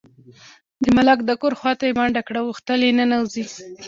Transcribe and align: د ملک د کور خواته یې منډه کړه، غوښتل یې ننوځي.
د 0.83 0.85
ملک 0.97 1.19
د 1.25 1.31
کور 1.41 1.53
خواته 1.59 1.83
یې 1.87 1.93
منډه 1.99 2.21
کړه، 2.27 2.39
غوښتل 2.47 2.79
یې 2.87 2.91
ننوځي. 2.97 3.45